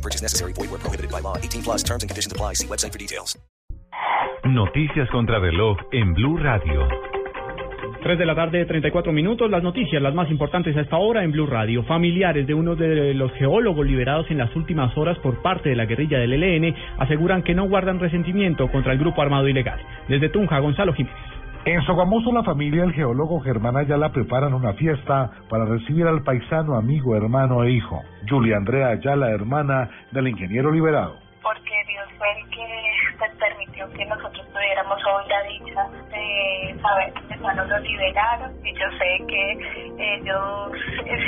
[0.00, 0.54] No purchase necessary.
[0.54, 1.36] Void where prohibited by law.
[1.36, 2.54] 18 plus terms and conditions apply.
[2.54, 3.38] See website for details.
[4.44, 6.88] Noticias contra reloj en Blue Radio.
[8.02, 9.50] 3 de la tarde, 34 minutos.
[9.50, 11.82] Las noticias, las más importantes a esta hora en Blue Radio.
[11.82, 15.84] Familiares de uno de los geólogos liberados en las últimas horas por parte de la
[15.84, 19.78] guerrilla del ELN aseguran que no guardan resentimiento contra el grupo armado ilegal.
[20.08, 21.39] Desde Tunja, Gonzalo Jiménez.
[21.66, 26.74] En Sogamoso, la familia del geólogo Germán Ayala preparan una fiesta para recibir al paisano,
[26.74, 28.00] amigo, hermano e hijo.
[28.26, 31.18] Julia Andrea Ayala, hermana del ingeniero liberado.
[31.42, 32.66] Porque Dios fue el que
[33.18, 38.52] pues, permitió que nosotros tuviéramos hoy la dicha de saber que hermanos los liberaron.
[38.64, 40.72] Y yo sé que ellos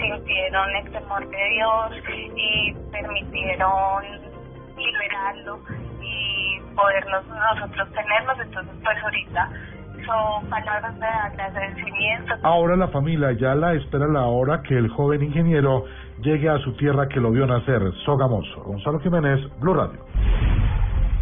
[0.00, 1.92] sintieron el temor de Dios
[2.34, 4.04] y permitieron
[4.78, 5.60] liberarlo
[6.00, 8.40] y podernos nosotros tenerlos.
[8.40, 9.50] Entonces, pues ahorita
[10.06, 12.34] son palabras de agradecimiento.
[12.42, 15.84] Ahora la familia Ayala espera la hora que el joven ingeniero
[16.20, 18.62] llegue a su tierra que lo vio nacer, Sogamoso.
[18.62, 20.00] Gonzalo Jiménez, Blue Radio.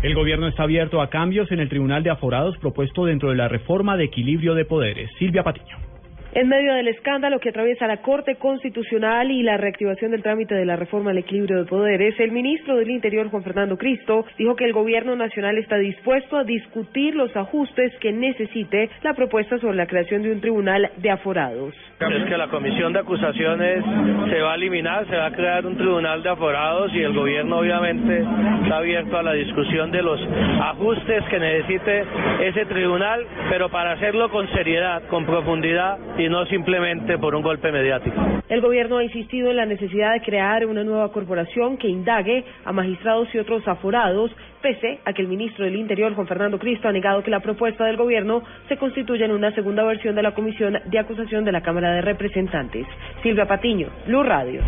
[0.02, 3.48] El gobierno está abierto a cambios en el Tribunal de Aforados propuesto dentro de la
[3.48, 5.10] reforma de equilibrio de poderes.
[5.18, 5.89] Silvia Patiño.
[6.32, 10.64] En medio del escándalo que atraviesa la Corte Constitucional y la reactivación del trámite de
[10.64, 14.64] la reforma al equilibrio de poderes, el ministro del Interior, Juan Fernando Cristo, dijo que
[14.64, 19.88] el Gobierno Nacional está dispuesto a discutir los ajustes que necesite la propuesta sobre la
[19.88, 21.74] creación de un tribunal de aforados.
[21.98, 23.84] Es que la comisión de acusaciones
[24.30, 27.58] se va a eliminar, se va a crear un tribunal de aforados y el Gobierno
[27.58, 28.20] obviamente
[28.62, 30.20] está abierto a la discusión de los
[30.62, 32.04] ajustes que necesite
[32.42, 37.72] ese tribunal, pero para hacerlo con seriedad, con profundidad y no simplemente por un golpe
[37.72, 38.20] mediático.
[38.48, 42.72] El gobierno ha insistido en la necesidad de crear una nueva corporación que indague a
[42.72, 44.30] magistrados y otros aforados,
[44.60, 47.84] pese a que el ministro del Interior, Juan Fernando Cristo, ha negado que la propuesta
[47.84, 51.62] del gobierno se constituya en una segunda versión de la Comisión de Acusación de la
[51.62, 52.86] Cámara de Representantes.
[53.22, 54.60] Silvia Patiño, Blue Radio.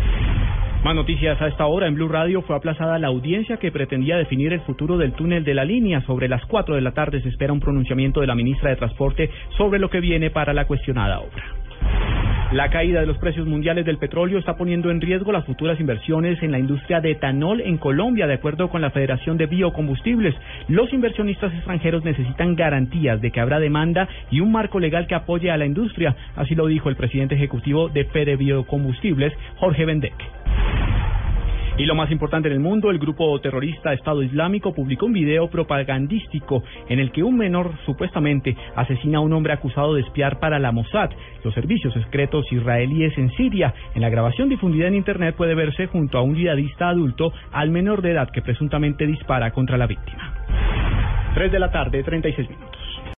[0.83, 4.51] Más noticias a esta hora en Blue Radio fue aplazada la audiencia que pretendía definir
[4.51, 6.01] el futuro del túnel de la línea.
[6.01, 9.29] Sobre las 4 de la tarde se espera un pronunciamiento de la ministra de Transporte
[9.57, 11.41] sobre lo que viene para la cuestionada obra.
[12.51, 16.43] La caída de los precios mundiales del petróleo está poniendo en riesgo las futuras inversiones
[16.43, 20.35] en la industria de etanol en Colombia, de acuerdo con la Federación de Biocombustibles.
[20.67, 25.49] Los inversionistas extranjeros necesitan garantías de que habrá demanda y un marco legal que apoye
[25.49, 30.42] a la industria, así lo dijo el presidente ejecutivo de Fede Biocombustibles, Jorge Bendec.
[31.75, 35.49] Y lo más importante en el mundo, el grupo terrorista Estado Islámico publicó un video
[35.49, 40.59] propagandístico en el que un menor supuestamente asesina a un hombre acusado de espiar para
[40.59, 41.09] la Mossad,
[41.43, 43.73] los servicios secretos israelíes en Siria.
[43.95, 48.03] En la grabación difundida en Internet puede verse junto a un yihadista adulto al menor
[48.03, 50.31] de edad que presuntamente dispara contra la víctima.
[51.33, 52.72] 3 de la tarde, 36 minutos.